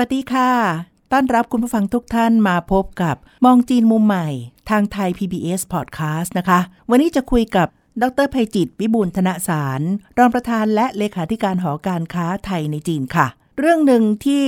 [0.00, 0.50] วัสดีค่ะ
[1.12, 4.28] ต้อนรับคุณผู้ฟังทุกท่านมาพบกับมองจีนมุมใหม่
[4.70, 7.68] ทางไทย PBS Podcast นะคะ วันนี้จะคุยกับ
[8.02, 9.80] ดรภัยจิต วิบูลย์ธนสาร
[10.18, 13.26] รองประธานและเลขาธิการหอการค้าไทยในจีนค่ะ
[13.58, 14.44] เรื่องหนึ่งที่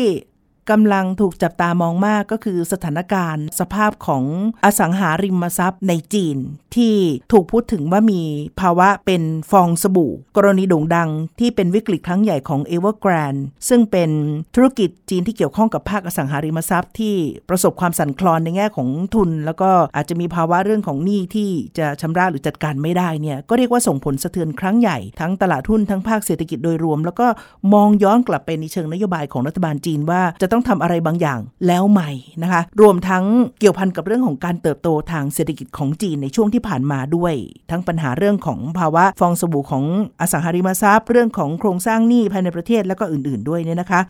[0.70, 4.24] กำลังถูกจับตามองมากก็คือสถานการณ์ สภาพของ
[4.64, 6.36] อสังหาริมทรัพย์ในจีน
[6.76, 6.96] ที่
[7.32, 8.22] ถูกพูดถึงว่ามี
[8.60, 14.10] ภาวะเป็นฟองสบู่ กรณีโด่งดังที่เป็นวิกฤตครั้งใหญ่ของ Evergrande ซึ่งเป็น
[14.54, 17.14] ธุรกิจจีนที่เกี่ยวข้องกับภาคอสังหาริมทรัพย์ ที่
[17.48, 27.26] ประสบความสั่นคลอนในแง่ของทุน แล้วก็อาจจะมีภาวะเรื่องของหนี้ที่จะชำระหรือจัดการไม่ได้เนี่ยก็เรียกว่าส่งผลสะเทือนครั้งใหญ่ทั้งตลาดหุ้นทั้งภาคเศรษฐกิจโดยรวม แล้วก็
[27.74, 32.10] มองย้อนกลับไปในเชิงนโยบายของรัฐบาลจีนว่าจะต้อง้องทำอะไรบางอย่างแล้วใหม่
[32.42, 33.24] นะคะ รวมทั้ง
[33.60, 37.34] เกี่ยวพันกับเรื่องของการเติบโตทางเศรษฐกิจของจีนในช่วงที่ผ่านมาด้วย
[37.70, 39.84] ทั้งปัญหาเรื่องของภาวะฟองสบู่ของ
[40.20, 44.00] อสังหาริมทรัพย์ เรื่องของโครงสร้างหนี้ภายในประเทศแล้วก็อื่น ๆด้วยเนี่ยนะคะ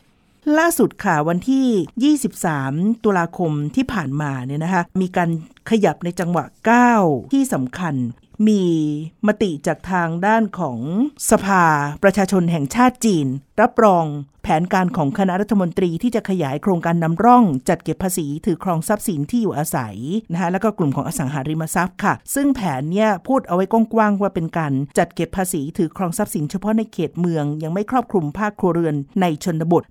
[0.59, 2.15] ล่าสุดค่ะวันที่
[2.55, 5.31] 23 ตุลาคมที่ผ่านมาเนี่ยนะคะมีการ
[5.71, 6.93] ขยับในจังหวะก้า
[7.33, 7.95] ที่สำคัญ
[8.49, 8.65] มี
[9.27, 10.79] มติจากทางด้านของ
[11.31, 11.65] สภา
[12.03, 13.27] ประชาชนแห่งชาติจีน
[13.61, 14.05] รับรอง
[14.43, 19.97] แผนการของคณะรัฐมนตรีที่จะขยายโครงการนำร่อง จัดเก็บภาษีถือครองทรัพย์สินที่อยู่อาศัย
[20.33, 29.85] นะคะแล้วก็กลุ่มของอสังหาริมทรัพย์ค่ะ ซึ่งแผนเนี่ยพูดเอาไว้กว้างๆว่าเป็นการจัดเก็บภาษีถือครองทรัพย์สินเฉพาะในเขตเมือง ยังไม่ครอบคลุมภาคครัวเรือนในชนบท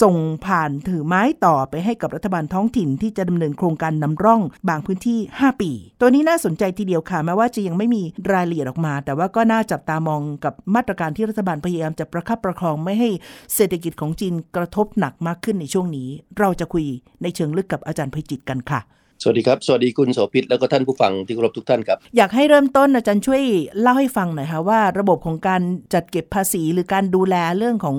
[0.00, 0.16] ส่ง
[0.46, 5.70] ผ่านถือไม้ต่อไปให้กับรัฐบาลท้องถิ่นที่จะดำเนินโครงการนำร่องบางพื้นที่ 5 ปี
[6.00, 13.10] ตัวนี้น่าสนใจทีเดียวค่ะแม้ว่าจะยังไม่มีรายละเอียดออกมา แต่ว่าก็น่าจับตามองกับมาตรการที่รัฐบาลพยายามจะประคับประคองไม่ให้
[13.54, 16.86] เศรษฐกิจของจีนกระทบหนักมากขึ้นในช่วงนี้ เราจะคุย
[17.22, 18.80] ในเชิงลึกกับอาจารย์ภัยจิตกันค่ะ
[19.24, 23.42] สวัสดีครับ สวัสดีคุณโสภิตแล้วก็ท่านผู้ฟังที่เคารพทุกท่านครับ อยากให้เริ่มต้นอาจารย์ช่วย
[23.80, 25.62] เล่าให้ฟังหน่อยค่ะว่าระบบของการ
[25.94, 27.96] จัดเก็บภาษีหรือการดูแลเรื่องของ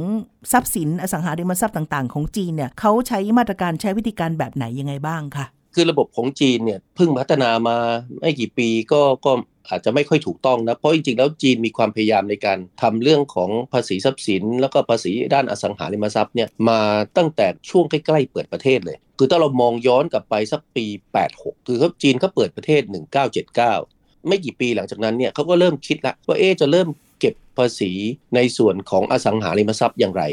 [0.52, 5.46] ทรัพย์สินอสังหาริมทรัพย์ต่างๆ ของจีนเนี่ยเขาใช้มาตรการใช้วิธีการแบบไหนยังไงบ้างค่ะ
[5.76, 7.78] คือระบบของจีนเนี่ยเพิ่งพัฒนามา
[8.20, 9.32] ไม่กี่ปีก็ก็
[9.70, 16.82] อาจจะไม่ค่อยถูกต้องนะ เพราะจริงๆ แล้วจีนมีความพยายามในการทำเรื่องของภาษีทรัพย์สิน แล้วก็ภาษีด้านอสังหาริมทรัพย์เนี่ยมา
[17.18, 20.86] ตั้งแต่ช่วงใกล้ๆเปิดประเทศเลย คือถ้าเรามองย้อนกลับไปสักปี
[21.28, 22.82] 86 คือเขาจีนเขาเปิดประเทศ
[23.56, 26.88] 1979 ไม่กี่ปีหลังจากนั้นเนี่ยเขาก็เริ่มคิดละว่าเอ๊จะเริ่ม
[27.20, 27.92] เก็บภาษี
[28.36, 30.24] ในส่วนของอสังหาริมทรัพย์อย่างไร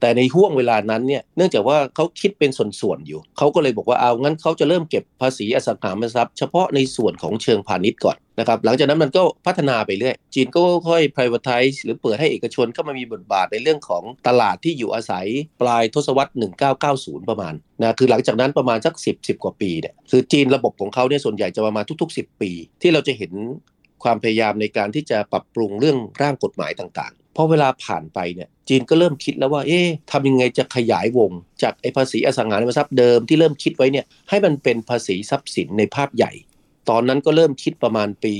[0.00, 15.26] แต่ในห่วงเวลานั้นเนี่ยเนื่องจากว่าเขาคิดเป็นส่วนๆอยู่เขาก็เลยบอกว่าเอางั้นเขาจะเริ่มเก็บภาษีอสังหาริมทรัพย์เฉพาะในส่วนของเชิงพาณิชย์ก่อนนะครับหลังจากนั้นมันก็พัฒนาไปเรื่อยจีนก็ค่อย privatize หรือเปิดให้เอกชนเข้ามามีบทบาทในเรื่องของตลาดที่อยู่อาศัย
[15.60, 16.32] ปลายทศวรรษ
[16.80, 22.50] 1990 ประมาณนะคือหลังจากนั้นประมาณสัก 10 10 กว่าปีเนี่ยคือจีนระบบของเขาเนี่ยส่วนใหญ่จะประมาณทุก ๆ 10 ปี
[22.82, 23.32] ที่เราจะเห็น
[24.04, 31.30] ความพยายามในการที่จะปรับปรุงเรื่องร่างกฎหมายต่างๆ พอเวลาผ่านไปเนี่ยจีนก็เริ่มคิดแล้วว่า เอ๊ะทำยังไงจะขยายวง
[31.62, 36.32] จากไอ้ภาษีอสังหาริมทรัพย์เดิมที่เริ่มคิดไว้เนี่ยให้มันเป็นภาษีทรัพย์สินในภาพใหญ่
[36.90, 38.32] ตอนนั้นก็เริ่มคิดประมาณปี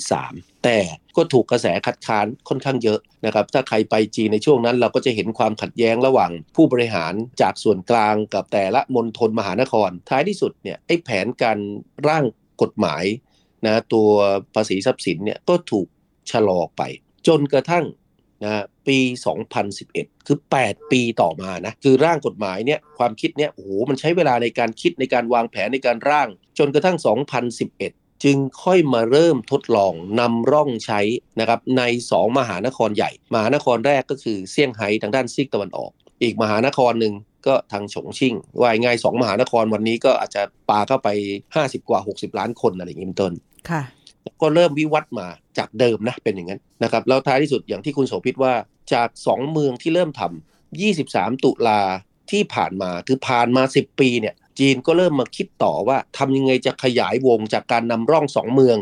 [0.00, 0.78] 2003 แต่
[1.16, 7.12] ก็ถูกกระแสคัดค้านค่อนข้างเยอะนะครับถ้าใครไปจีนในช่วงนั้นเราก็จะเห็นความขัดแย้งระหว่างผู้บริหาร
[7.42, 11.58] จากส่วนกลางกับแต่ละมณฑลมหานคร ท้ายที่สุดเนี่ยไอ้แผนการ
[12.08, 12.24] ร่าง
[12.62, 13.04] กฎหมาย
[13.66, 14.08] นะตัว
[14.54, 15.86] ภาษีทรัพย์สินเนี่ยก็ถูก
[16.30, 16.82] ชะลอไป
[17.26, 17.84] จนกระทั่ง
[18.44, 18.98] นะปี
[19.62, 26.96] 2011 คือ 8 ปีต่อมานะคือร่างกฎหมายเนี่ยความคิดเนี่ยโอ้โหมันใช้เวลาในการคิดในการวางแผนในการร่าง จนกระทั่ง
[27.60, 31.00] 2011 จึงค่อยมาเริ่มทดลองนำร่องใช้
[31.40, 35.90] นะครับใน 2 มหานครใหญ่ มหานครแรกก็คือเซี่ยงไฮ้ทางด้านซีกตะวันออก
[36.22, 37.14] อีกมหานครหนึ่ง
[37.46, 41.08] ก็ทางฉงชิ่งว่าง่ายสองมหานครวันนี้ก็อาจจะปาเข้าไป
[41.54, 43.32] 50 กว่า 60 ล้านคนอะไรอย่างนี้เป็นต้น
[43.70, 43.82] ค่ะ
[44.42, 45.26] ก็เริ่มวิวัฒน์มา
[45.58, 48.54] จากเดิมนะเป็นอย่างนั้นนะครับแล้วท้ายที่สุดอย่างที่คุณโสภิตว่า
[48.94, 51.80] จาก 2 เมืองที่เริ่มทำ23 ตุลา
[52.30, 58.78] ที่ผ่านมาคือผ่านมา 10 ปีเนี่ยจีนก็เริ่มมาคิดต่อว่าทำยังไงจะขยายวงจากการนำร่อง 2 เมือง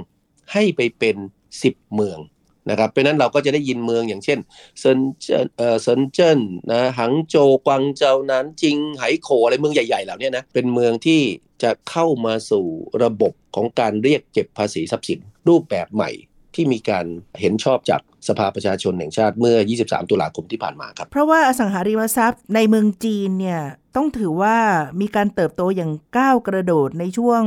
[0.52, 1.16] ให้ไปเป็น
[1.54, 2.18] 10 เมือง
[2.68, 4.38] นะครับเพราะนั้นเราก็จะได้ยินเมืองอย่างเช่น
[4.78, 6.40] เซินเจิ้นเอ่อเซินเจิ้น
[6.72, 11.20] นะหังโจวกวางโจวหนานจิงไหโข่วอะไรเมืองใหญ่ๆเหล่านี้นะเป็นเมืองที่
[11.62, 12.66] จะเข้ามาสู่
[13.02, 16.10] ระบบของการเรียกเก็บภาษีทรัพย์สินรูปแบบใหม่
[16.54, 17.06] ที่มีการ
[17.40, 23.60] เห็นชอบจาก สภาประชาชนแห่งชาติเมื่อ 23 ตุลาคมที่ผ่านมาครับ เพราะว่าอสังหาริมทรัพย์ในเมืองจีนเนี่ย
[23.96, 24.56] ต้องถือว่า
[25.00, 27.42] มีการเติบโตอย่างก้าวกระโดดในช่วง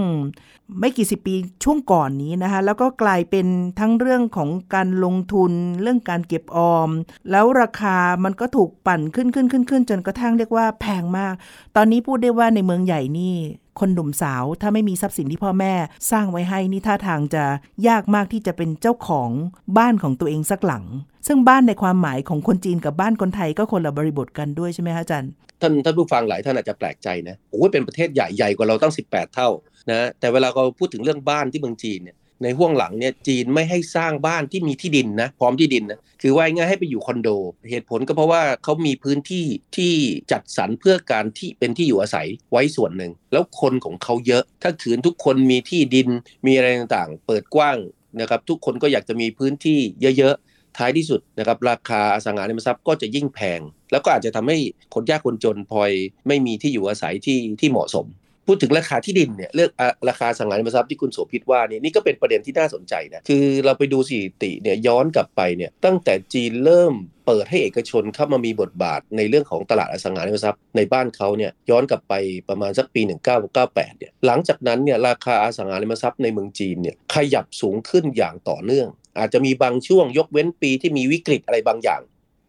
[0.79, 3.47] ไม่กี่สิบปีช่วงก่อนนี้นะคะ แล้วก็กลายเป็น
[3.79, 6.89] ทั้งเรื่องของการลงทุนเรื่องการเก็บออม
[7.31, 11.33] แล้วราคามันก็ถูกปั่นขึ้นขึ้นขึ้นขึ้นจนกระทั่งเรียกว่าแพงมาก
[11.75, 13.35] ตอนนี้พูดได้ว่าในเมืองใหญ่นี่
[13.79, 15.73] คนหนุ่มสาว ถ้าไม่มีทรัพย์สินที่พ่อแม่
[16.11, 17.43] สร้างไว้ให้นี่ท่าทางจะ
[17.87, 19.29] ยากมากที่จะเป็นเจ้าของ
[19.77, 20.85] บ้านของตัวเองสักหลัง
[21.27, 25.31] ซึ่งบ้านในความหมายของคนจีนกับบ้านคนไทยก็คนละบริบทกันด้วยใช่ไหมคะอาจารย์
[25.61, 29.49] ท่านท่านผู้ฟังหลายท่านอาจจะแปลกใจนะโอ้ยเป็นประเทศใหญ่ใหญ่กว่าเราตั้ง 18 เท่า
[29.91, 37.29] นะแต่เวลาเราพูดถึงเรื่องบ้านที่เมืองจีนเนี่ย ในห่วงหลังเนี่ยจีนไม่ให้สร้างบ้านที่มีที่ดินนะพร้อมที่ดินนะคือว่าง่ายให้ไปอยู่คอนโด
[37.69, 39.45] เหตุผลก็เพราะว่าเขามีพื้นที่
[39.77, 39.93] ที่
[40.31, 46.07] จัดสรรเพื่อการที่เป็นที่อยู่อาศัยไว้ส่วนหนึ่ง แล้วคนของเขาเยอะ ถ้าขืนทุกคนมีที่ดิน
[46.45, 47.77] มีอะไรต่างๆ เปิดกว้าง
[48.21, 49.79] นะครับทุกคนก็อยากจะมีพื้นที่
[50.17, 53.59] เยอะๆท้ายที่สุดนะครับราคาอสังหาริมทรัพย์ก็จะยิ่งแพง
[53.91, 54.57] แล้วก็อาจจะทำให้
[54.93, 55.91] คนยากคนจนพลอย
[56.27, 58.05] ไม่มีที่อยู่อาศัยที่ที่เหมาะสม
[58.47, 59.71] พูดถึงราคาที่ดินเนี่ยเลือก
[60.09, 66.93] ราคาสังหาริมทรัพย์ที่คุณโสภิตว่านี่นี่ก็เป็นประเด็นที่น่าสนใจนะคือเราไปดูสถิติเนี่ยย้อนกลับไปเนี่ยตั้งแต่จีนเริ่ม
[67.25, 72.13] เปิดให้เอกชนเข้ามามีบทบาทในเรื่องของตลาดอสังหาริมทรัพย์ในบ้านเขาเนี่ยย้อนกลับไป
[72.49, 73.01] ประมาณสักปี
[73.49, 78.87] 1998 เนี่ยหลังจากนั้นเนี่ยราคาอสังหาริมทรัพย์ในเมืองจีนเนี่ยขยับสูงขึ้นอย่างต่อเนื่อง
[79.19, 82.01] อาจจะมีบางช่วงยกเว้นปีที่มีวิกฤตอะไรบางอย่าง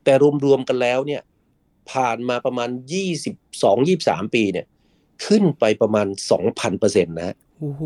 [0.04, 0.12] แต่
[0.44, 1.22] รวมๆกันแล้วเนี่ย
[1.90, 2.70] ผ่านมาประมาณ
[3.52, 4.66] 22-23 ปีเนี่ย
[5.26, 6.06] ขึ้นไปประมาณ
[6.42, 7.82] 2,000เปอร์เซ็นต์นะโอ้โห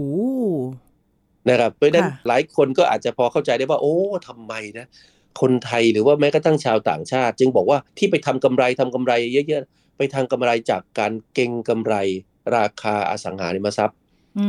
[1.49, 3.97] นะครับเพราะนั้นหลายคนก็อาจจะพอเข้าใจได้ว่า โอ้
[4.29, 4.87] ทำไมนะ
[5.41, 9.13] คนไทยหรือว่าแม้กระทั่งชาวต่างชาติ จึงบอกว่าที่ไปทำกำไรทำกำไร
[9.49, 11.95] เยอะๆ ไปทางกำไรจากการเก็งกำไร
[12.57, 13.99] ราคาอสังหาริมทรัพย์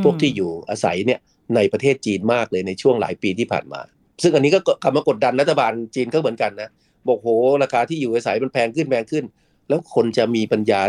[0.04, 1.20] พวกที่อยู่อาศัยเนี่ย
[1.56, 3.82] ในประเทศจีนมากเลยในช่วงหลายปีที่ผ่านมา
[4.24, 6.70] ซึ่งอันนี้ก็กำมากดดันรัฐบาลจีนก็เหมือนกันนะ
[7.08, 7.30] บอกโห
[7.64, 9.26] ราคาที่อยู่อาศัยมันแพงขึ้นแพงขึ้น
[9.70, 10.82] แล้วคนจะมีปัญญา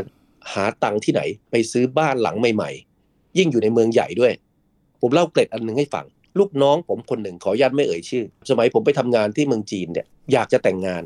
[0.52, 2.70] หาตังค์ที่ไหน ไปซื้อบ้านหลังใหม่
[3.04, 4.32] ๆ ยิ่งอยู่ในเมืองใหญ่ด้วย
[5.00, 6.06] ผมเล่าเกร็ดอันหนึ่งให้ฟัง
[6.38, 11.02] ลูกน้องผมคนหนึ่งขอญาตไม่เอ่ยชื่อ สมัยผมไปทำงานที่เมืองจีนเนี่ยอยากจะแต่งงาน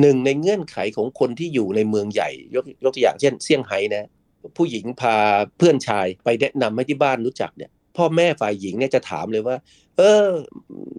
[0.00, 4.08] หนึ่งในเงื่อนไขของคนที่อยู่ในเมืองใหญ่ ยกยกตัวอย่างเช่นเซี่ยงไฮ้นะ
[4.56, 5.16] ผู้หญิงพา
[5.58, 9.56] เพื่อนชายไปแนะนำให้ที่บ้านรู้จักเนี่ยพ่อแม่ฝ่ายหญิงเนี่ยจะถามเลยว่า
[9.96, 10.28] เออ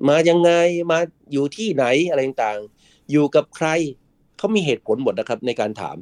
[0.08, 0.52] มายังไง
[0.92, 1.00] มา
[1.32, 3.68] อยู่ที่ไหนอะไรต่างๆ อยู่กับใคร
[4.38, 5.98] เขามีเหตุผลหมดนะครับในการถาม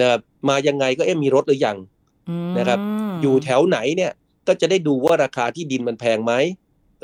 [0.00, 1.76] นะครับมายังไงก็เอ๊ะมีรถหรือยัง
[2.58, 2.78] นะครับ
[3.22, 4.12] อยู่แถวไหนเนี่ย
[4.46, 6.32] ก็จะได้ดูว่าราคาที่ดินมันแพงไหม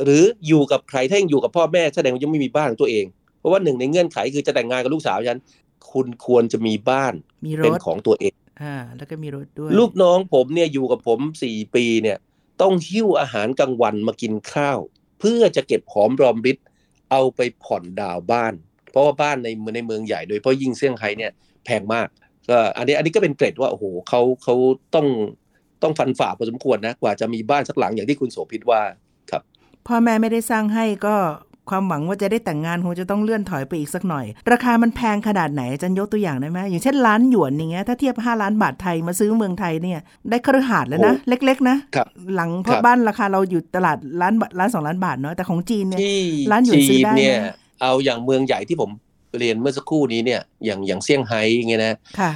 [0.03, 3.05] หรืออยู่กับใครถ้ายังอยู่กับพ่อแม่แสดงว่ายังไม่มีบ้านตัวเอง
[3.39, 5.41] เพราะว่าหนึ่งในเงื่อนไขคือจะแต่งงานกับลูกสาวฉัน
[5.93, 7.15] คุณควรจะมีบ้าน
[7.65, 12.19] เป็นของตัวเองอ่าแล้วก็มีรถด้วยลูกน้องผมเนี่ยอยู่กับผมสี่ปีเนี่ย
[12.63, 14.79] ต้องหิ้วอาหารกลางวันมากินข้าว
[15.21, 16.59] เพื่อจะเก็บหอมรอมริบ
[17.11, 18.55] เอาไปผ่อนดาวบ้าน
[18.91, 21.33] เพราะว่าบ้านในในเมืองใหญ่โดยเฉพาะยิ่งเซี่ยงไฮ้เนี่ย
[21.65, 22.09] แพงมาก
[22.51, 24.55] ก็อันนี้อันนี้ก็เป็นเกรดว่าโอ้โหเขาเขา
[24.95, 25.07] ต้อง
[25.83, 28.81] ต้องฟันฝ่าพอสมควรนะกว่าจะมีบ้านสักหลังอย่างที่คุณโสภิตว่า
[29.31, 29.43] ครับ
[29.87, 31.17] พ่อแม่ไม่ได้สร้างให้ก็
[31.71, 40.01] ความหวังว่าจะได้แต่งงานคงจะต้องเลื่อนถอยไปอีกสักหน่อย ราคามันแพงขนาดไหนจันยกตัวอย่างได้ไหมอย่างเช่นล้านหยวนอย่างเงี้ยถ้าเทียบ 5 ล้านบาทไทยมาซื้อเมืองไทยเนี่ย
[40.31, 41.77] ได้คฤหาสน์แล้วนะ เล็ก ๆ นะ
[42.35, 46.01] หลังเพราะบ้านราคาเราอยู่ตลาดล้านล้านสองล้านบาทเนาะแต่ของจีนเนี่ย
[46.53, 47.39] ล้านหยวนซื้อได้เนี่ย
[47.81, 48.91] เอาอย่างเมืองใหญ่ที่ผม
[49.39, 52.31] เรียนเมื่อสักครู่นี้เนี่ยอย่างอย่างเซี่ยงไฮ้เงี้ยนะค่ะ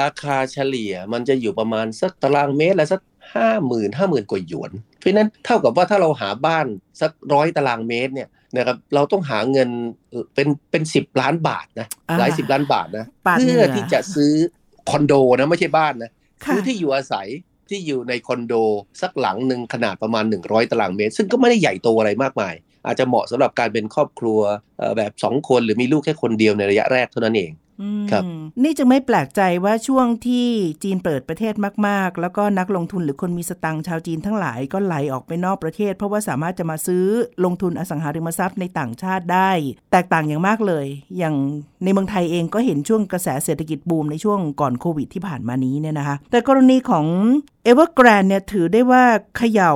[0.00, 3.00] ราคาเฉลี่ยมันจะอยู่ประมาณสักตารางเมตรละสัก
[3.34, 6.66] ห้าหมื่นห้าหมื่นกว่าหยวน เพราะนั้นเท่ากับว่าถ้าเราหาบ้าน
[7.00, 9.68] สักร้อยตารางเมตรเนี่ยนะครับเราต้องหาเงิน
[10.34, 11.86] เป็นเป็นสิบล้านบาทนะ
[12.18, 13.06] หลายสิบล้านบาทนะ
[13.38, 14.32] เพื่อที่จะซื้อ
[14.90, 16.10] คอนโดนะไม่ใช่บ้านนะ
[16.46, 17.28] ซื้อที่อยู่อาศัย
[17.68, 18.54] ที่อยู่ในคอนโด
[19.02, 22.54] สักหลังหนึ่งขนาดประมาณ 100 ตารางเมตร ซึ่งก็ไม่ได้ใหญ่โตอะไรมากมาย
[22.86, 24.40] อาจจะเหมาะสำหรับการเป็นครอบครัว
[24.96, 27.52] แบบสองคนหรือมีลูกแค่คนเดียวในระยะแรกเท่านั้นเอง
[28.10, 28.24] ครับ
[28.62, 30.48] นี่จึงไม่แปลกใจว่าช่วงที่
[30.82, 31.54] จีนเปิดประเทศ
[31.86, 37.04] มากๆ แล้วก็นักลงทุนหรือคนมีสตังค์ชาวจีนทั้งหลายก็ไหลออกไปนอกประเทศ เพราะว่าสามารถจะมาซื้อ
[37.44, 39.50] ลงทุนอสังหาริมทรัพย์ในต่างชาติได้
[39.92, 40.86] แตกต่างอย่างมากเลย
[41.18, 41.34] อย่าง
[41.84, 47.06] ในเมืองไทยเองก็เห็นช่วงกระแสเศรษฐกิจบูมในช่วงก่อนโควิดที่ผ่านมานี้เนี่ยนะคะแต่กรณีของ
[47.64, 49.04] เอเวอร์แกรนเนี่ยถือได้ว่า
[49.36, 49.74] เขย่า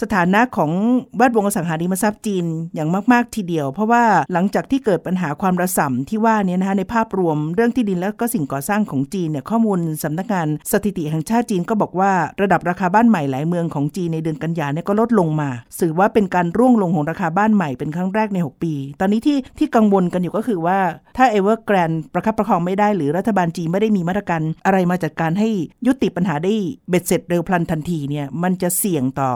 [0.00, 0.70] สถานะของ
[1.16, 20.78] แวดวงอสังหาริมทรัพย์จีนอย่างมาก ๆ ทีเดียว เพราะว่าหลังจากที่เกิดปัญหาความระส่ำที่ว่านี้นะคะในภาพรวมเรื่องที่ดินและก็สิ่งก่อสร้างของจีนเนี่ยข้อมูลสำนักงานสถิติแห่งชาติจีนก็บอกว่าระดับราคาบ้านใหม่หลายเมืองของจีนในเดือนกันยาเนี่ก็ลดลงมาสื่อว่าเป็นการร่วงลงของราคาบ้านใหม่เป็นครั้งแรกใน 6 ปี ตอนนี้ที่ที่กังวลกันอยู่ก็คือว่า
[21.16, 25.48] ถ้าเอเวอร์แกรนประคับประคองไม่ได้หรือรัฐบาลจีนไม่ได้มีมาตรการอะไรมาจัดการให้
[25.86, 26.52] ยุติปัญหาได้
[26.88, 29.32] เบ็ดเสร็จเร็วพลันทันทีเนี่ยมันจะเสี่ยงต่อ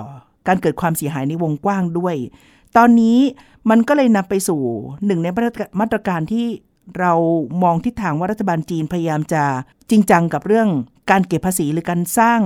[0.49, 2.17] การเกิดความเสียหายในวงกว้างด้วย
[2.77, 3.19] ตอนนี้
[3.71, 4.61] มันก็เลยนำไปสู่
[5.07, 5.27] หนึ่งใน
[5.81, 6.47] มาตรการที่
[6.99, 7.13] เรา
[7.63, 9.43] มองทิศทางว่ารัฐบาลจีนพยายามจะ
[9.91, 10.69] จริงจังกับเรื่อง
[11.11, 12.41] การเก็บภาษีหรือการสร้าง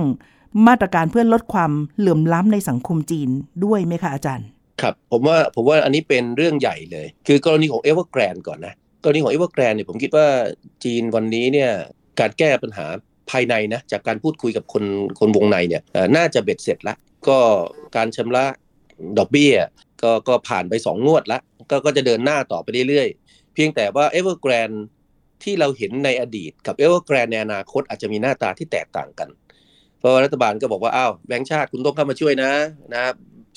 [0.67, 3.29] มาตรการเพื่อลดความเหลื่อมล้ำในสังคมจีน
[3.65, 4.47] ด้วยไหมคะอาจารย์
[4.81, 10.27] ครับผมว่าผมว่าอันนี้เป็นเรื่องใหญ่เลย คือกรณีของเอเวอร์แกรนก่อนนะกรณีของเอเวอร์แกรนเนี่ยผมคิดว่า
[10.83, 11.71] จีนวันนี้เนี่ย
[12.19, 12.85] การแก้ปัญหา
[13.31, 14.83] ภายในนะจากการพูดคุยกับคน
[15.19, 15.81] คนวงในเนี่ย
[16.15, 16.97] น่าจะเบ็ดเสร็จแล้ว
[17.27, 17.39] ก็
[17.95, 18.45] การชำระ
[19.17, 19.53] ดอกเบี้ย
[20.01, 24.71] ก็ก็ผ่านไป 2 งวดแล้วก็ก็จะเดินหน้าต่อไปเรื่อยๆ เพียงแต่ว่าเอเวอร์แกรน
[25.43, 29.29] ที่เราเห็นในอดีตกับเอเวอร์แกรนในอนาคตอาจจะมีหน้าตาที่แตกต่างกัน
[29.99, 32.51] เพราะรัฐบาลก็บอกว่าอ้าวแบงค์ชาติคุณต้องเข้ามาช่วยนะ
[32.93, 33.15] นะครับ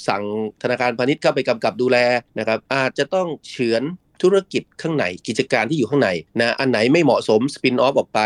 [0.08, 0.22] สั่ง
[0.62, 1.98] ธนาคารพาณิชย์เข้าไปกำกับดูแล
[2.38, 3.82] นะครับอาจจะต้องเฉือน
[4.22, 6.08] ธุรกิจข้างในกิจการที่อยู่ข้างใน
[6.40, 8.20] นะอันไหนไม่เหมาะสม spin off ออกไป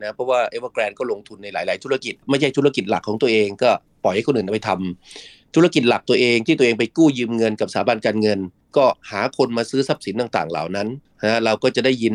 [0.00, 3.70] นะเพราะว่าเอเวอร์แกรนก็ลงทุนในหลาย ๆ ธุรกิจ ไม่ใช่ธุรกิจหลักของตัวเองก็
[4.04, 8.38] ปล่อยให้คนอื่นไปทำธุรกิจหลักตัวเองที่ตัวเองไปกู้ยืมเงินกับสถาบันการเงิน
[8.76, 10.88] ก็หาคนมาซื้อทรัพย์สินต่างๆ เหล่านั้น
[11.22, 12.14] นะเราก็จะได้ยิน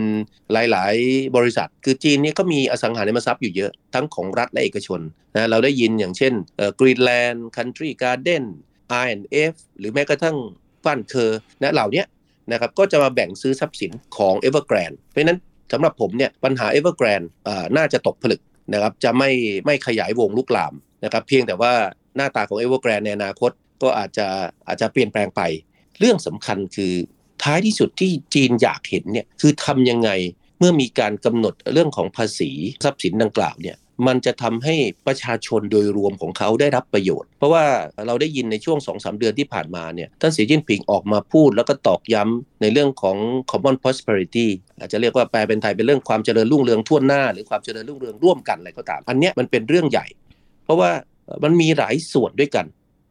[0.51, 4.99] หลาย ๆ บริษัท คือจีนนี่ก็มีอสังหาริมทรัพย์อยู่เยอะทั้งของรัฐและเอกชน
[5.35, 6.33] นะเราได้ยินอย่างเช่น
[6.79, 8.43] กรีนแลนด์คันทรีการ์เด้น
[9.05, 10.37] I&F หรือแม้กระทั่ง
[10.83, 12.03] Vanke นะเหล่านี้
[12.51, 15.39] นะครับก็จะมาแบ่งซื้อทรัพย์สินของ Evergrande เพราะนั้น
[15.73, 17.27] สำหรับผมเนี่ยปัญหา Evergrande
[17.77, 18.41] น่าจะตกผลึก
[18.73, 19.29] นะครับจะไม่
[19.65, 21.73] ไม่ขยายวงลุกลาม นะครับเพียงแต่ว่า
[22.15, 23.51] หน้าตาของ Evergrande ในอนาคต
[23.83, 24.27] ก็อาจจะ
[24.67, 25.41] อาจจะเปลี่ยนแปลงไป
[25.99, 26.93] เรื่องสำคัญคือ
[27.43, 30.09] ท้ายที่สุดที่จีนอยากเห็นเนี่ยคือทำยังไง
[30.59, 32.51] เมื่อมีการกำหนดเรื่องของภาษี
[32.83, 33.77] ทรัพย์สินดังกล่าวเนี่ย
[34.07, 34.75] มันจะทำให้
[35.07, 37.65] ประชาชนโดยรวมของเขาได้รับประโยชน์ เพราะว่า
[38.07, 43.17] เราได้ยินในช่วง2อสเดือนที่ผ่านมาเนี่ยท่านสีจิ้นผิงออกมาพูดแล้วก็ตอกย้ำในเรื่องของ
[43.51, 44.47] common prosperity
[44.79, 50.05] อาจจะเรียกว่าแปลเป็นไทยเป็นเรื่องความเจริญรุ่งเรืองทั่วหน้า หรือความเจริญรุ่งเรืองร่วมกันอะไรก็ตาม อันนี้มันเป็นเรื่องใหญ่
[50.69, 50.93] เพราะว่า
[51.43, 52.65] มันมีหลายส่วนด้วยกัน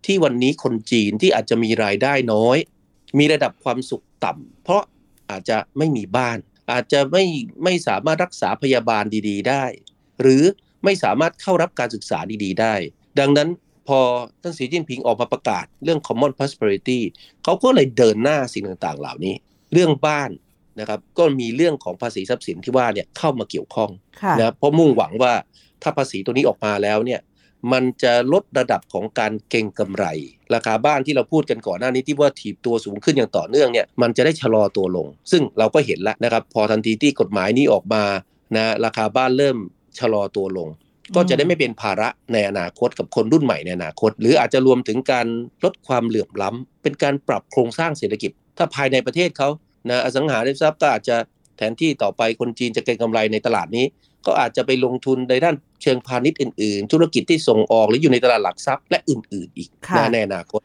[0.07, 2.59] ที่วันนี้คนจีนที่อาจจะมีรายได้น้อย
[3.19, 4.83] มีระดับความสุขต่ำเพราะ
[5.31, 6.39] อาจจะไม่มีบ้าน
[6.73, 7.25] อาจจะไม่
[7.65, 9.65] ไม่สามารถรักษาพยาบาลดี ๆ ได้
[10.21, 10.43] หรือ
[10.85, 12.75] ไม่สามารถเข้ารับการศึกษาดี ๆ ได้
[13.19, 13.49] ดังนั้น
[13.89, 14.01] พอ
[14.43, 17.01] ท่านสีจิ้นผิงออกมาประกาศเรื่อง common prosperity
[17.45, 19.35] เขาก็เลยเดินหน้าสิ่งต่างๆ เหล่านี้
[19.73, 20.31] เรื่องบ้าน
[20.81, 23.91] นะครับก็มีเรื่องของภาษีทรัพย์สินที่ว่าเนี่ยเข้ามาเกี่ยวข้อง
[24.39, 25.33] นะเพราะมุ่งหวังว่า
[25.83, 27.21] ถ้าภาษีตัวนี้ออกมาแล้วเนี่ย
[27.73, 30.05] มันจะลดระดับของการเก็งกำไร
[30.55, 38.05] ราคาบ้านที่เราพูดกันก่อนหน้านี้ที่ว่าถีบตัวสูงขึ้นอย่างต่อเนื่องเนี่ยมันจะได้ชะลอตัวลง ซึ่งเราก็เห็นแล้วนะครับ พอทันทีที่กฎหมายนี้ออกมา
[38.57, 39.57] นะราคาบ้านเริ่ม
[39.99, 40.69] ชะลอตัวลง
[41.17, 45.27] ก็จะได้ไม่เป็นภาระในอนาคตกับคนรุ่นใหม่ในอนาคต หรืออาจจะรวมถึงการ
[45.65, 49.49] ลดความเหลื่อมล้ำเป็นการปรับโครงสร้างเศรษฐกิจ ถ้าภายในประเทศเขา
[49.89, 51.17] นะอสังหาริมทรัพย์ก็อาจจะ
[51.57, 53.87] แทนที่ต่อไปคนจีนจะเก็งกำไรในตลาดนี้
[54.27, 59.69] ก็อาจจะไปลงทุนในด้านเชิงพาณิชย์อื่น ๆ ธุรกิจที่ส่งออกหรืออยู่ในตลาดหลักทรัพย์และอื่น ๆ อีก
[60.13, 60.61] ในอนาคต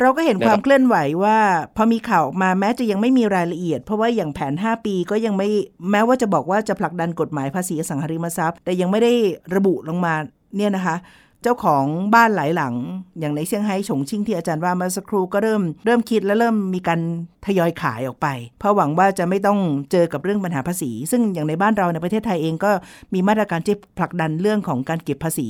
[0.00, 1.38] เราก็เห็นความเคลื่อนไหวว่า
[1.76, 5.48] พอมีข่าวมาแม้จะยังไม่มีรายละเอียด เพราะว่าอย่างแผน 5 ปีก็ยังไม่
[5.90, 9.12] แม้ว่าจะบอกว่าจะผลักดันกฎหมายภาษีอสังหาริมทรัพย์ แต่ยังไม่ได้
[9.54, 10.14] ระบุลงมา
[10.56, 10.96] เนี่ยนะคะ
[11.42, 11.84] เจ้าของ
[12.14, 12.74] บ้านหลายหลัง
[13.20, 17.00] อย่างในเซี่ยงไฮ้ฉงชิ่งที่อาจารย์ว่ามาสักครู่ก็เริ่มเริ่มคิดและเริ่มมีการ
[17.46, 19.58] ทยอยขายออกไป เพราะหวังว่าจะไม่ต้อง
[19.92, 22.70] เจอกับเรื่องปัญหาภาษี ซึ่งอย่างในบ้านเราในประเทศไทยเองก็
[23.14, 25.48] มีมาตรการที่ผลักดันเรื่องของการเก็บภาษี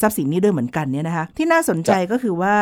[0.00, 2.56] ทรัพย์สินนี้ด้วยเหมือนกันเนี่ยนะคะที่น่าสนใจก็คือว่า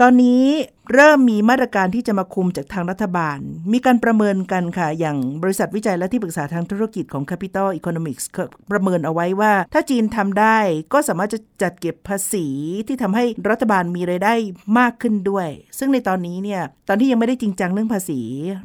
[0.00, 0.44] ตอนนี้
[0.92, 3.38] เริ่มมีมาตรการที่จะมาคุมจากทางรัฐบาล
[3.72, 8.24] มีการประเมินกันค่ะ อย่างบริษัทวิจัยและที่ปรึกษาทางธุรกิจของ Capital Economics
[8.70, 10.58] ประเมินเอาไว้ว่า ถ้าจีนทำได้
[10.92, 12.46] ก็สามารถจะจัดเก็บภาษี
[12.88, 14.34] ที่ทำให้รัฐบาลมีไรายได้
[14.78, 15.48] มากขึ้นด้วย
[15.78, 18.20] ซึ่งในตอนนี้เนี่ย ตอนที่ยังไม่ได้จริงจังเรื่องภาษี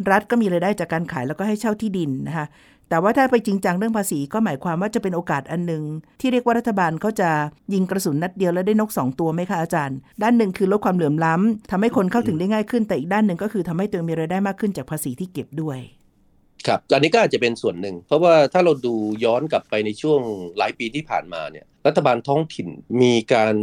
[0.09, 2.45] รัฐก็มีไรายได้จากการขายแล้วก็ให้เช่าที่ดินนะคะ
[2.89, 5.83] แต่ว่าถ้าไปจริงจังเรื่องภาษีก็หมายความว่าจะเป็นโอกาสอันหนึ่ง
[6.21, 7.29] ที่เรียกว่ารัฐบาลเขาจะ
[7.73, 15.79] ยิงกระสุนนัดเดียวแล้วได้นก 2 ตัวไหมคะอาจารย์ ด้านหนึ่งคือลดความเหลื่อมล้ำทำให้คนเข้าถึงได้ง่ายขึ้นแต่อีกด้านหนึ่งก็คือทำให้ตัวมีรายได้มากขึ้นจากภาษีที่เก็บด้วย
[16.67, 20.21] ครับอันนี้ก็อาจจะเป็นส่วนหนึ่ง เพราะว่าถ้าเราดูย้อนกลับไปในช่วง
[20.57, 22.67] หลายปีที่ผ่านมาเนี่ยรัฐบาลท้องถิ่น
[23.01, 23.55] มีการ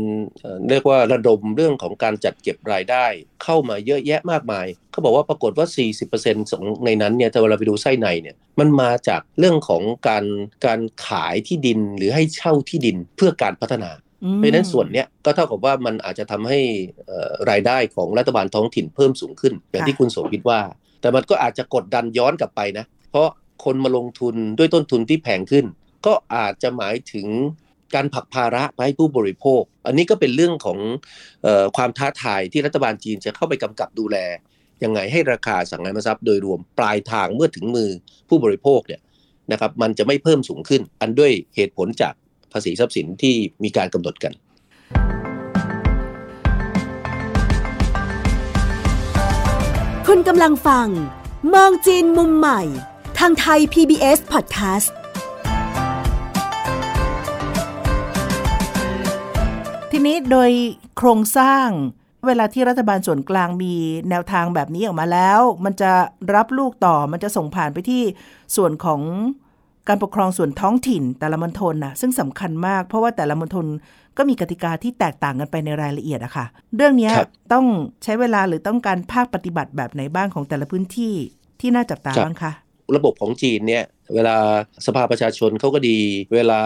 [0.70, 3.06] เรียกว่าระดมเรื่องของการจัดเก็บรายได้
[3.44, 5.66] เข้ามาเยอะแยะมากมาย เขาบอกว่าปรากฏว่า
[6.08, 10.24] 40%ของในนั้นเนี่ยถ้าเราไปดูไส้ในเนี่ยมันมาจากเรื่องของการ
[10.66, 13.90] การขายที่ดินหรือให้เช่าที่ดินเพื่อการพัฒนา
[14.36, 16.60] เพราะนั้นส่วนเนี้ยก็เท่ากับว่ามันอาจจะทำให้
[17.50, 20.60] รายได้ของรัฐบาลท้องถิ่นเพิ่มสูงขึ้น อย่างที่คุณโสภิตว่า
[21.00, 23.28] แต่มันก็อาจจะกดดันย้อนกลับไปนะ เพราะ
[23.64, 25.64] คนมาลงทุนด้วยต้นทุนที่แพงขึ้น
[26.06, 27.26] ก็อาจจะหมายถึง
[27.94, 30.78] การผักภาระไปให้ผู้บริโภค อันนี้ก็เป็นเรื่องของ
[31.46, 34.16] ออความท้าทายที่รัฐบาลจีนจะเข้าไปกำกับดูแล
[34.84, 37.90] ยังไงให้ราคาสังหาริมทรัพย์โดยรวมปลายทางเมื่อถึงมือ
[38.28, 39.00] ผู้บริโภคเนี่ย
[39.52, 42.14] นะครับมันจะไม่เพิ่มสูงขึ้น อันด้วยเหตุผลจาก
[42.52, 43.34] ภาษีทรัพย์สินที่
[43.64, 44.32] มีการกำหนดกัน
[50.10, 50.88] คุณกำลังฟัง
[51.54, 52.60] มองจีนมุมใหม่
[53.18, 54.88] ทางไทย PBS Podcast
[59.90, 60.50] ทีนี้โดย
[60.96, 61.68] โครงสร้าง
[62.26, 63.74] เวลาที่รัฐบาลส่วนกลางมี
[64.10, 65.92] แนวทางแบบนี้ออกมาแล้ว มันจะ
[66.34, 68.02] รับลูกต่อมันจะส่งผ่านไปที่
[68.56, 69.00] ส่วนของ
[69.88, 73.66] การปกครองส่วนท้องถิ่นแต่ละมณฑลนะซึ่งสำคัญมาก เพราะว่าแต่ละมณฑล
[74.18, 76.46] ก็มีกติกาที่แตกต่างกันไปในรายละเอียดอะค่ะ
[76.76, 77.10] เรื่องนี้
[77.52, 77.64] ต้อง
[78.04, 81.14] ใช้เวลาหรือต้องการภาคปฏิบัติแบบไหนบ้างของแต่ละพื้นที่
[81.60, 82.52] ที่น่าจับตาบ้างคะ
[82.96, 84.36] ระบบของจีนเนี่ยเวลา
[84.86, 85.98] สภาประชาชนเขาก็ดี
[86.34, 86.60] เวลา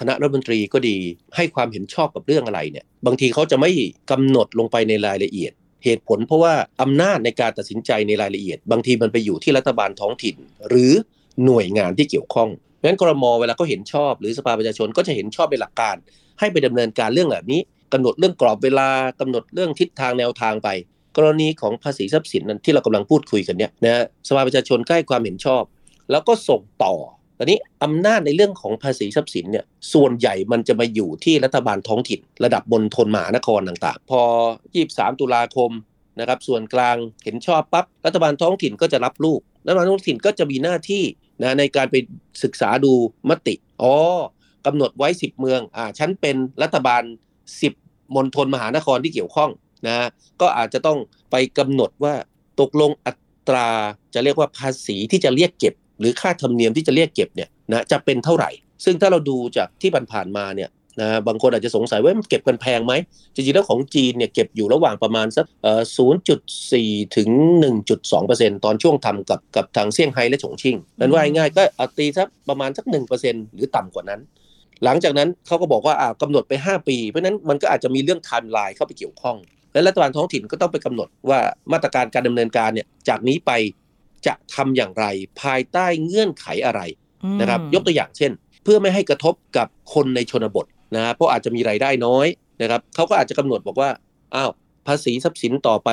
[0.00, 0.96] คณะรัฐมนตรีก็ดี
[1.36, 3.70] ให้ความเห็นชอบกับเรื่องอะไรเนี่ยบางทีเขาจะไม่
[4.10, 5.52] กำหนดลงไปในรายละเอียด
[5.84, 10.36] เหตุผลเพราะว่าอำนาจในการตัดสินใจในรายละเอียด บางทีมันไปอยู่ที่รัฐบาลท้องถิ่น
[10.68, 10.92] หรือ
[11.44, 15.96] หน่วยงานที่เกี่ยวข้องเพ ราะฉะนั้นกรมเวลาเขาเห็นชอบหรือสภาประชาชนก็จะเห็นชอบเป็นหลักการ
[16.40, 17.60] ให้ไปดำเนินการเรื่องแบบนี้
[17.92, 18.88] กำหนดเรื่องกรอบเวลา
[19.20, 20.68] กำหนดเรื่องทิศทางแนวทางไป
[21.16, 25.62] กรณีของภาษีทรัพย์สินนั้นที่เรากำลังพูดคุยกันเนี่ยนะสภาประชาชนใกล้ความเห็นชอบ
[26.10, 26.94] แล้วก็ส่งต่อ
[27.38, 34.20] ตอนนี้อำนาจในเรื่องของภาษีทรัพย์สินเนี่ยส่วนใหญ่มันจะมาอยู่ที่รัฐบาลท้องถิ่น ระดับบนทนมหานครต่างๆ พอ
[34.70, 35.70] 23 ตุลาคม
[36.20, 41.04] นะครับส่วนกลางเห็นชอบปั๊บรัฐบาลท้องถิ่นก็จะรับลูกรัฐบาลท้องถิ่นก็จะมีหน้าที่
[41.42, 41.96] นะในการไป
[42.42, 42.92] ศึกษาดู
[43.30, 43.94] มติอ๋อ
[44.66, 47.02] กำหนดไว้ 10 เมืองอ่าฉันเป็นรัฐบาล
[47.58, 49.50] 10มณฑลมหานครที่เกี่ยวข้อง
[49.86, 50.08] นะ
[50.40, 50.98] ก็อาจจะต้อง
[51.30, 52.14] ไปกำหนดว่า
[52.60, 53.12] ตกลงอั
[53.48, 53.68] ตรา
[54.14, 58.50] จะเรียกว่าภาษีที่จะเรียกเก็บ หรือค่าธรรมเนียมที่จะเรียกเก็บเนี่ยนะจะเป็นเท่าไหร่
[58.84, 60.68] ซึ่งถ้าเราดูจากที่ผ่านๆมาเนี่ย
[61.00, 62.92] นะบางคนอาจจะสงสัยว่ามันเก็บกันแพงไหม
[63.34, 65.82] จริงๆแล้วของจีนเนี่ยเก็บอยู่ระหว่างประมาณสักเอ่อ
[66.48, 67.28] 0.4 ถึง
[67.92, 71.62] 1.2%ตอนช่วงทำกับกับทางเซี่ยงไฮ้และฉงชิ่งนั้นว่าง่ายๆก็
[71.98, 72.84] ตีสักประมาณสัก
[73.20, 74.20] 1%หรือต่ำกว่านั้น
[74.84, 79.36] หลังจากนั้นเขาก็บอกว่าอ่ากำหนดไป 5 ปี เพราะนั้นมันก็อาจจะมีเรื่องไทม์ไลน์เข้าไปเกี่ยวข้อง
[79.72, 81.40] และรัฐบาลท้องถิ่นก็ต้องไปกำหนดว่า
[81.72, 83.50] มาตรการการดำเนินการเนี่ยจากนี้ไป
[84.26, 85.04] จะทำอย่างไร
[85.42, 86.80] ภายใต้เงื่อนไขอะไร
[87.40, 88.32] นะครับยกตัวอย่างเช่น
[88.64, 92.26] เพื่อไม่ให้กระทบกับคนในชนบท นะเพราะอาจจะมีรายได้น้อย
[92.62, 93.90] นะครับเขาก็อาจจะกำหนดบอกว่า
[94.34, 94.50] อ้าว
[94.86, 95.90] ภาษีทรัพย์สินต่อไป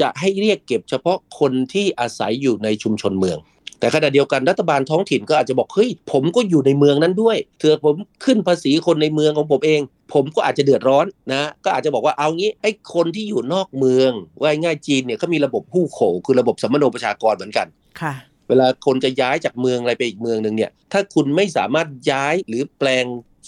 [0.00, 3.38] จะให้เรียกเก็บเฉพาะคนที่อาศัยอยู่ในชุมชนเมือง
[3.80, 9.80] แต่ขณะเดียวกันรัฐบาลท้องถิ่นก็อาจจะบอกเฮ้ยผมก็อยู่ในเมืองนั้นด้วยเถื่อผมขึ้นภาษีคนในเมืองของผมเอง
[10.12, 17.66] ผมก็อาจจะเดือดร้อนนะก็อาจจะบอกว่าเอางี้ไอ้คนที่อยู่นอกเมืองว่าง่ายจีนเนี่ยเขามีระบบผู้โขคือระบบสัมมโนประชากรเหมือนกัน
[18.00, 18.14] ค่ะ
[18.48, 23.04] เวลาคนจะย้ายจากเมืองอะไรไปอีกเมืองหนึ่งเนี่ย ถ้าคุณไม่สามารถย้ายหรือแปลง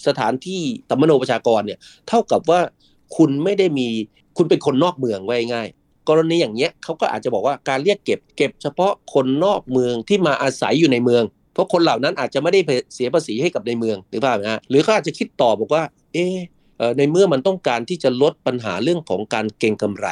[0.07, 1.78] สถานที่ตัมโนประชากรเนี่ย
[2.09, 2.61] เท่ากับว่า
[3.16, 3.88] คุณไม่ได้มี
[4.37, 5.68] คุณเป็นคนนอกเมืองไว้ง่าย
[6.09, 12.61] กรณีอย่างเงี้ยเขาก็อาจจะบอกว่าการเรียกเก็บเก็บเฉพาะคนนอกเมืองที่มาอาศัยอยู่ในเมือง เพราะคนเหล่านั้นอาจจะไม่ได้
[12.94, 16.38] เสียภาษีให้กับในเมืองหรือเปล่านะหรือเขาอาจจะคิดต่อบอกว่า เออ
[16.98, 20.09] ในเมื่อมันต้องการที่จะลดปัญหาเรื่องของการเก็งกำไร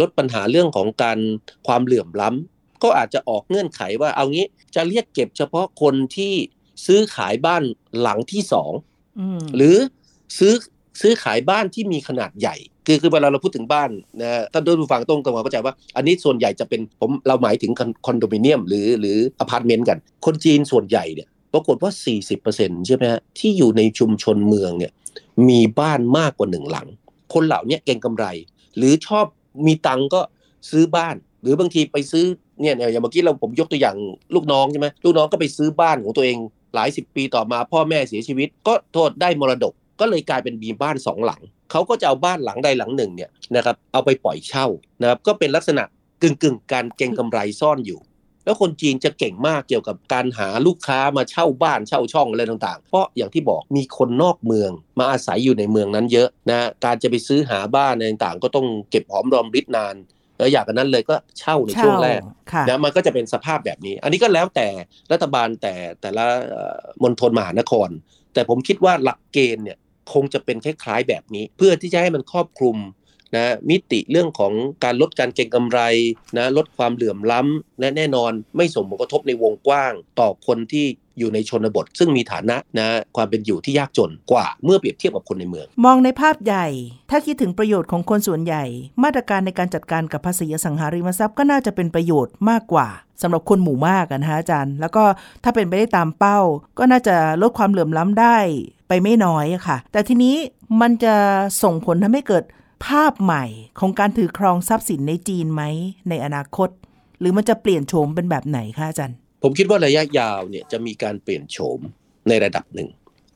[0.00, 1.18] ลดปัญหาเรื่องของการ
[1.66, 6.34] ความเหลื่อมล้ำก็อาจจะออกเงื่อนไขว่าเอางี้จะเรียกเก็บเฉพาะคนที่
[6.86, 7.62] ซื้อขายบ้าน
[8.00, 8.72] หลังที่สอง
[9.56, 9.76] หรือ
[10.38, 10.54] ซื้อ
[11.00, 17.72] ซื้อขายบ้านที่มีขนาดใหญ่ คือคือเวลาเราพูดถึงบ้านนะท่านผู้ฟังต้องต้องเข้าใจว่า อันนี้ส่วนใหญ่จะเป็นผมเราหมายถึง
[18.06, 21.90] คอนโดมิเนียมหรือหรืออพาร์ตเมนต์กัน คนจีนส่วนใหญ่เนี่ยปรากฏว่า
[22.38, 24.92] 40%ใช่ไหมฮะที่อยู่ในชุมชนเมืองเนี่ย
[25.48, 26.86] มีบ้านมากกว่าหนึ่งหลัง
[27.34, 28.26] คนเหล่านี้เก็งกำไร
[28.76, 29.24] หรือชอบ
[29.66, 30.20] มีตังก็
[30.70, 32.24] ซื้อบ้าน หรือบางทีไปซื้อ
[32.60, 33.96] เนี่ยอย่างเมื่อกี้เราผมยกตัวอย่าง
[34.34, 36.38] ลูกน้องใช่ไหมลูกน้องก็ไปซื้อบ้านของตัวเอง
[36.76, 44.66] หลายสิบปีต่อมาพ่อแม่เสียชีวิต ก็โทษได้มรดก ก็เลยกลายเป็นมีบ้านสองหลัง เขาก็จะเอาบ้านหลังใดหลังหนึ่งเนี่ยนะครับเอาไปปล่อยเช่า
[45.00, 45.82] นะครับก็เป็นลักษณะ
[46.22, 48.00] กึ่งกึ่งการเก็งกำไรซ่อนอยู่
[48.44, 59.94] แล้วคนจีนจะเก่งมากเกี่ยวกับการหาลูกค้ามาเช่าบ้านเช่าช่องอะไรต่างๆ เพราะอย่างที่บอกมีคนนอกเมืองมาอาศัยอยู่ในเมืองนั้นเยอะนะการจะไปซื้อหาบ้านอะไรต่างๆ ก็ต้องเก็บหอมรอมริบนาน
[60.38, 62.20] แล้วอยากกันนั้นเลยก็เช่าในช่วงแรก
[62.68, 64.68] นะมันก็จะเป็นสภาพแบบนี้ อันนี้ก็แล้วแต่
[65.12, 66.24] รัฐบาลแต่แต่ละ
[67.02, 67.88] มณฑลมหานคร
[68.34, 69.78] แต่ผมคิดว่าหลักเกณฑ์เนี่ย
[70.12, 72.76] คงจะเป็นคล้ายๆแบบนี้ เพื่อที่จะให้มันครอบคลุม
[73.36, 74.52] นะมิติเรื่องของ
[74.84, 75.80] การลดการเก็งกำไร
[76.38, 80.86] นะลดความเหลื่อมล้ำและแน่นอนไม่ส่งผลกระทบในวงกว้าง ต่อคนที่
[81.18, 86.66] อยู่ในชนบท ซึ่งมีฐานะนะความเป็นอยู่ที่ยากจนกว่าเมื่อเปรียบเทียบกับคนในเมือง มองในภาพใหญ่
[87.10, 88.64] ถ้าคิดถึงประโยชน์ของคนส่วนใหญ่
[89.02, 92.88] มาตรการในการจัดการกับภาษีอสังหาริมทรัพย์ก็น่าจะเป็นประโยชน์มากกว่า
[93.22, 95.04] สำหรับคนหมู่มากนะฮะอาจารย์ แล้วก็
[95.44, 96.38] ถ้าเป็นไปได้ตามเป้า
[96.78, 98.38] ก็น่าจะลดความเหลื่อมล้ำได้
[98.88, 100.36] ไปไม่น้อยค่ะ แต่ทีนี้
[100.80, 101.14] มันจะ
[101.62, 102.44] ส่งผลทำให้เกิด
[102.86, 103.44] ภาพใหม่
[103.80, 105.62] ของการถือครองทรัพย์สินในจีนไหม
[106.08, 106.68] ในอนาคต
[107.20, 109.16] หรือมันจะเปลี่ยนโฉมเป็นแบบไหนคะอาจารย์
[109.48, 111.80] ผมคิดว่าระยะยาวเนี่ยจะมีการเปลี่ยนโฉม
[112.28, 112.88] ในระดับหนึ่ง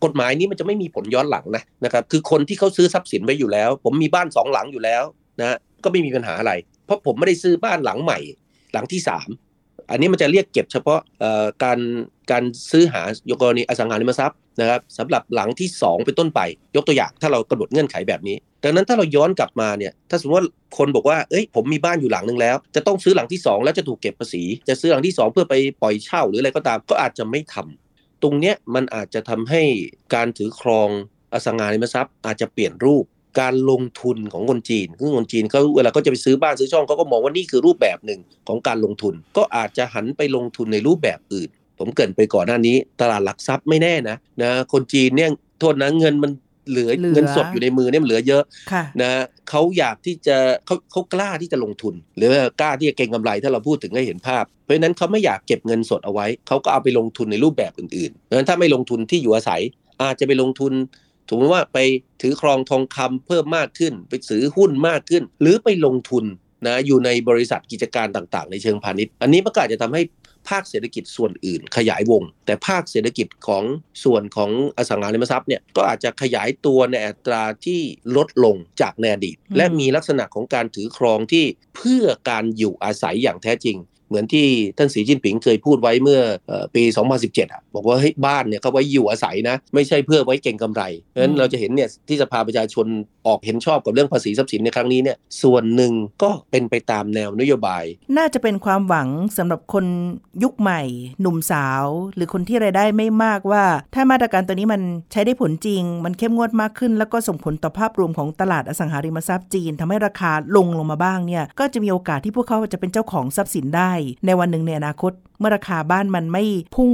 [0.05, 5.03] กฎหมายนี้มันจะไม่มีผลย้อนหลังนะนะครับ คือคนที่เขาซื้อทรัพย์สินไว้อยู่แล้ว ผมมีบ้านสองหลังอยู่แล้ว
[5.40, 6.53] นะก็ไม่มีปัญหาอะไร
[6.87, 8.18] เพราะผมไม่ได้ซื้อบ้านหลังใหม่
[8.73, 9.29] หลังที่สาม
[9.90, 11.01] อันนี้มันจะเรียกเก็บเฉพาะ
[11.64, 11.79] การ
[12.31, 16.40] การซื้อหายกรณีอสังหาริมทรัพย์ นะครับสำหรับหลังที่ 2 เป็นต้นไป
[16.77, 20.46] ยกตัวอย่างถ้าเรากำหนดเงื่อนไขแบบนี้ ดังนั้นถ้าเราย้อนกลับมาเนี่ยถ้าสมมติว่า
[20.79, 29.62] คนบอกว่าเอ้ยผมมีบ้านอยู่หลังนึงแล้ว จะต้องซื้อหลังที่ 2 แล้วจะถูกเก็บภาษี จะซื้อหลังที่ 2 เพื่อไปปล่อยเช่าหรืออะไรก็ตามก็อาจจะไม่ทำตรงเนี้ยมันอาจจะทำให้
[30.14, 30.88] การถือครอง
[31.33, 33.05] อสังหาริมทรัพย์ อาจจะเปลี่ยนรูป
[33.40, 46.33] การลงทุนของคนจีนคือคนจีนเขาเวลาเขาจะไปซื้อบ้านซื้อช่องเขาก็มองว่านี่คือรูปแบบหนึ่งของการลงทุน ก็อาจจะหันไปลงทุนในรูปแบบอื่น ผมเกินไปก่อนหน้านี้ ตลาดหลักทรัพย์ไม่แน่นะนะคนจีนเนี่ยโทษนะเงินมัน
[46.71, 48.43] เหลือเงินสดอยู่ในมือเนี่ยมันเหลือเยอะ
[49.03, 49.11] นะ
[49.51, 59.61] เขาอยากที่จะเขาเขากล้าที่จะลงทุน หรือกล้าที่จะเก็งกำไรถ้าเราพูดถึงให้เห็นภาพ เพราะฉะนั้นเขาไม่อยากเก็บเงินสดเอาไว้ เขาก็เอาไปลงทุนในรูปแบบอื่นๆเพราะฉะนั้นถ้าไม่ลงทุนที่อยู่อาศัย
[60.03, 60.73] อาจจะไปลงทุน
[61.29, 61.79] สมมติว่าไป
[62.23, 66.25] ถือครองทองคำเพิ่มมากขึ้น ไปซื้อหุ้นมากขึ้น หรือไปลงทุน
[66.66, 70.03] นะอยู่ในบริษัทกิจการต่างๆ ในเชิงพาณิชย์ อันนี้มันก็อาจจะทำให้
[70.48, 73.64] ภาคเศรษฐกิจส่วนอื่นขยายวง แต่ภาคเศรษฐกิจของ
[74.05, 77.81] ส่วนของอสังหาริมทรัพย์เนี่ยก็อาจจะขยายตัวในอัตราที่
[78.16, 81.44] ลดลงจากในอดีต และมีลักษณะของการถือครองที่
[81.76, 83.76] เพื่อการอยู่อาศัยอย่างแท้จริง
[84.11, 84.46] เหมือนที่
[84.79, 86.20] ท่านสีจิ้นผิงเคยพูดไว้เมื่อ
[86.75, 86.83] ปี
[87.16, 92.87] 2017อะบอกว่าเฮ้ยบ้านเนี่ยเขาไว้อยู่อาศัยนะ ไม่ใช่เพื่อไว้เก่งกำไรเพราะฉะนั้นเราจะเห็นเนี่ยที่สภาประชาชน
[93.27, 95.92] ออกเห็นชอบกับเรื่องภาษีทรัพย์สินในครั้งนี้เนี่ยส่วนหนึ่ง
[96.23, 97.85] ก็เป็นไปตามแนวนโยบาย
[98.16, 99.87] น่าจะเป็นความหวังสำหรับคน
[100.42, 100.83] ยุคใหม่
[101.20, 113.92] หนุ่มสาว หรือคนที่รายได้ไม่มากว่า ถ้ามาตรการตัวนี้มันใช้ได้ผลจริง มันเข้มงวดมากขึ้น แล้วก็ส่งผลต่อภาพรวมของตลาดอสังหาริมทรัพย์จีนทำให้ราคาลงลงมาบ้างเนี่ยก็จะมีโอกาสที่พวกเขาจะเป็นเจ้าของทรัพย์สินได้
[114.27, 116.45] ในวันหนึ่งเนี่ยอนาคต เมื่อราคาบ้านมันไม่
[116.77, 116.93] พุ่ง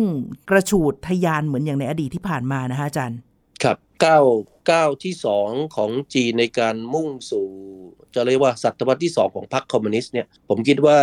[0.50, 3.18] กระฉูดทยานเหมือนอย่างในอดีตที่ผ่านมานะฮะอาจารย์
[3.62, 4.24] ครับก้าว
[4.70, 7.46] ก้าวที่สองของจีนในการมุ่งสู่
[8.14, 10.98] จะเรียกว่าศตวรรษที่สองของพรรคคอมมิวนิสต์เนี่ยผมคิดว่า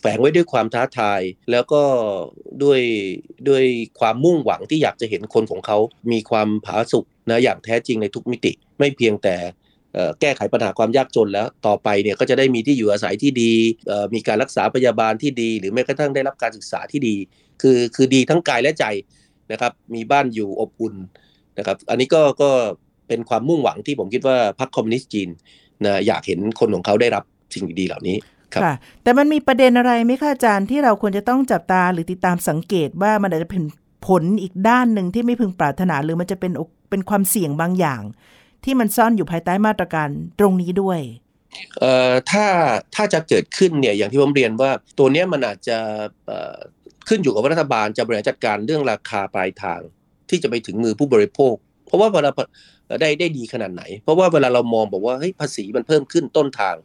[0.00, 1.82] แฝงไว้ด้วยความท้าทาย แล้วก็
[2.62, 2.80] ด้วย
[3.48, 3.64] ด้วย
[4.00, 5.78] ความมุ่งหวังที่อยากจะเห็นคนของเขา
[6.12, 9.36] มีความผาสุกนะอย่างแท้จริงในทุกมิติ ไม่เพียงแต่
[10.20, 13.52] แก้ไขปัญหาความยากจนแล้วต่อไปเนี่ยก็จะได้มีที่อยู่อาศัยที่ดี
[14.14, 17.14] มีการรักษาพยาบาลที่ดี หรือแม้กระทั่งได้รับการศึกษาที่ดี
[17.62, 18.84] คือคือดีทั้งกายและใจ
[19.52, 20.94] นะครับ มีบ้านอยู่อบอุ่น
[21.58, 22.50] นะครับ อันนี้ก็ก็
[23.08, 25.28] เป็นความมุ่งหวังที่ผมคิดว่าพรรคคอมมิวนิสต์จีน
[25.84, 27.24] นะอยากเห็นคนของเขาได้รับ
[27.54, 28.16] สิ่งดีๆเหล่านี้
[28.54, 28.62] ครับ
[29.02, 33.62] แต่มันมีประเด็นอะไรไหมคะอาจารย์ที่เราควรจะต้องจับตาหรือติดตามสังเกตว่ามันอาจจะเป็น
[34.06, 36.52] ผลอีกด้านหนึ่งที่ไม่พึงปรารถนาหรือมันจะเป็น
[36.90, 38.02] เป็นความเสี่ยงบางอย่าง
[38.64, 41.00] ที่มันซ่อนอยู่ภายใต้มาตรการตรงนี้ด้วย
[41.80, 42.46] เอ่อถ้า
[42.94, 45.78] ถ้าจะเกิดขึ้นเนี่ยอย่างที่ผมเรียนว่าตัวนี้มันอาจจะ
[47.08, 49.80] ขึ้นอยู่กับรัฐบาลจะบริหารจัดการเรื่องราคาปลายทาง
[50.30, 51.54] ที่จะไปถึงมือผู้บริโภค
[51.86, 52.30] เพราะว่าเวลา
[53.00, 56.76] ได้ได้ดีขนาดไหน เพราะว่าเวลาเรามองบอกว่าเฮ้ยภาษีมันเพิ่มขึ้นต้นทาง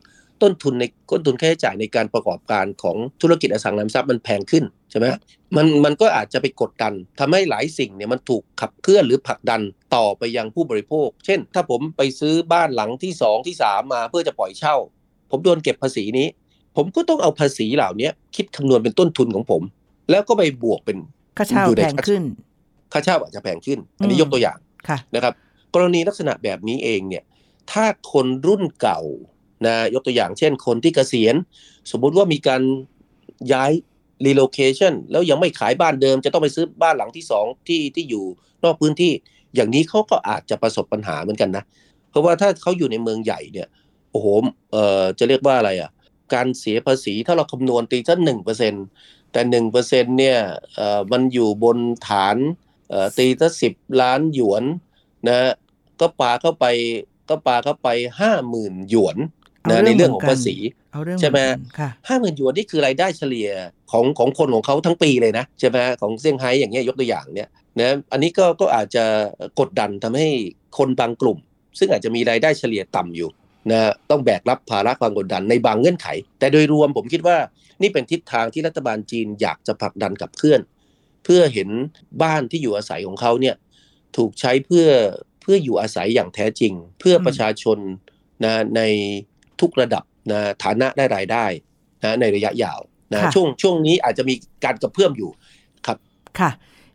[0.44, 5.06] ต้นทุนในต้นทุนค่าใช้จ่ายในการประกอบการของธุรกิจอสังหาริมทรัพย์มันแพงขึ้นใช่ไหม
[5.56, 9.62] มันมันก็อาจจะไปกดดันทำให้หลายสิ่งเนี่ยมันถูกขับเคลื่อนหรือผลักดัน
[9.96, 14.76] ต่อไปยังผู้บริโภค เช่น ถ้าผมไปซื้อบ้านหลังที่สองที่สามมาเพื่อจะปล่อยเช่า
[15.32, 16.28] ผมโดนเก็บภาษีนี้
[16.78, 19.62] ผมก็ต้องเอาภาษีเหล่านี้คิดคำนวณเป็นต้นทุนของผม
[20.12, 20.98] แล้วก็ไปบวกเป็น
[21.38, 22.24] ค่าเช่าแพงขึ้น
[22.94, 24.58] ค่าเช่าอาจจะแพงขึ้น อันนี้ยกตัวอย่าง
[25.16, 25.34] นะครับ
[25.74, 27.24] กรณีลักษณะแบบนี้เองเนี่ย
[27.72, 29.02] ถ้าคนรุ่นเก่า
[29.68, 31.36] นะยกตัวอย่างเช่นคนที่เกษียณ
[31.92, 32.62] สมมุติว่ามีการ
[33.52, 33.72] ย้าย
[34.26, 38.26] relocation แล้วยังไม่ขายบ้านเดิม จะต้องไปซื้อบ้านหลังที่สองที่ที่อยู่
[38.64, 39.14] นอกพื้นที่
[39.56, 41.64] อย่างนี้เขาก็อาจจะประสบปัญหาเหมือนกันนะ
[42.10, 43.68] เพราะว่าถ้าเขาอยู่ในเมืองใหญ่เนี่ย
[44.12, 44.28] โอ้โห
[44.72, 45.92] เอ่อจะเรียกว่าอะไรอะ
[46.34, 48.74] การเสียภาษีถ้าเราคำนวณตีสักหนึ่งเปอร์เซ็น
[49.32, 50.38] แต่หนึ่งเปอร์เซ็นเนี่ย
[50.76, 52.38] เอ่อมันอยู่บนฐาน
[52.90, 54.64] เอ่อตีสักสิบล้านหยวน
[55.28, 55.52] นะ
[56.00, 56.66] ก็ปาเข้าไป
[57.30, 59.18] ก็ปาเข้าไปห้าหมื่นหยวน
[59.70, 60.56] นะในเรื่องของภาษี
[61.20, 61.40] ใช่ไหม
[62.08, 63.50] ห้าหมื่นหยวนนี่คือรายได้เฉลี่ย
[63.92, 67.50] ของของคนของเขาทั้งปีเลยนะใช่ไหมของเซี่ยงไฮ้อย่างเงี้ยยกตัวอย่างเนี้ย
[67.80, 69.06] นะอันนี้ก็ก็อาจจะ
[69.60, 70.28] กดดันทำให้
[70.78, 71.38] คนบางกลุ่ม
[71.80, 73.30] ซึ่งอาจจะมีรายได้เฉลี่ยต่ำอยู่
[73.72, 76.08] นะต้องแบกรับภาระความกดดันในบางเงื่อนไข
[76.40, 77.38] แต่โดยรวมผมคิดว่า
[77.82, 80.62] นี่เป็นทิศทางที่รัฐบาลจีนอยากจะผลักดันกับเคลื่อน
[81.24, 81.70] เพื่อเห็น
[82.24, 83.56] บ้านที่อยู่อาศัยของเขาเนี่ย
[84.18, 84.88] ถูกใช้เพื่อ
[85.42, 87.78] เพื่ออยู่อาศัยอย่างแท้จริง เพื่อประชาชน
[88.44, 88.82] นะใน
[89.62, 91.46] ทุกระดับนะฐานะได้รายได้
[92.04, 92.80] นะในระยะยาว
[93.12, 95.30] นะช่วงช่วงนี้อาจจะมีการกระเพื่อมอยู่
[95.86, 95.98] ครับ
[96.40, 96.52] ค่ะ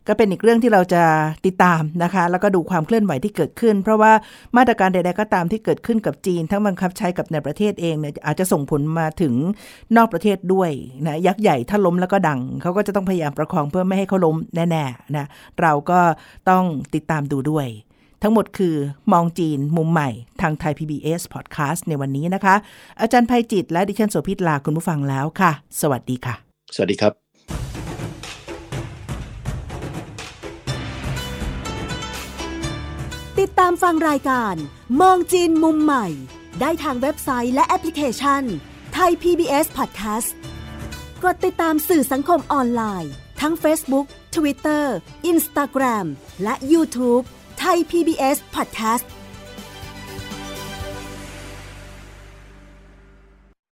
[0.07, 1.03] ก็เป็นอีกเรื่องที่เราจะ
[1.45, 4.11] ติดตามนะคะ แล้วก็ดูความเคลื่อนไหวที่เกิดขึ้น เพราะว่า
[4.57, 9.33] มาตรการใด ๆ ก็ตามที่เกิดขึ้นกับจีน ทั้งบังคับใช้กับในประเทศเองเนี่ยอาจจะส่งผลมาถึง
[9.97, 10.71] นอกประเทศด้วย
[11.05, 15.25] นะยักษ์ใหญ่ถ้าล้มแล้วก็ดัง เขาก็จะต้องพยายามประคองเพื่อไม่ให้เขาล้มแน่ๆนะ
[15.61, 15.99] เราก็
[16.49, 16.63] ต้อง
[16.95, 17.67] ติดตามดูด้วย
[18.21, 18.75] ทั้งหมดคือ
[19.13, 20.09] มองจีนมุมใหม่
[20.41, 22.55] ทางไทย PBS Podcast ในวันนี้นะคะ
[23.01, 25.51] อาจารย์ภัยจิตและดิฉันโสภิตลาคุณผู้ฟังแล้วค่ะ
[25.81, 26.35] สวัสดีค่ะ
[26.75, 27.13] สวัสดีครับ
[33.39, 34.55] ติดตามฟังรายการ
[35.01, 36.07] มองจีนมุมใหม่
[36.61, 38.43] ได้ทางเว็บไซต์และแอปพลิเคชัน
[38.93, 40.29] ไทย PBS Podcast
[41.23, 44.05] กดติดตามสื่อสังคมออนไลน์ ทั้ง Facebook
[44.35, 44.83] Twitter
[45.31, 46.05] Instagram
[46.43, 47.25] และ YouTube
[47.59, 49.05] ไทย PBS Podcast